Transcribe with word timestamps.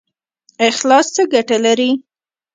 اخلاص 0.69 1.05
څه 1.15 1.23
ګټه 1.33 1.57
لري؟ 1.65 1.91